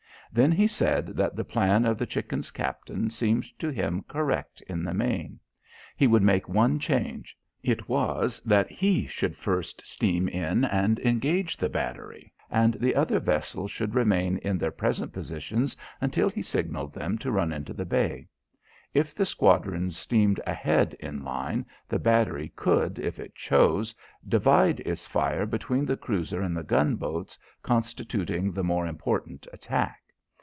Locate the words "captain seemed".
2.51-3.43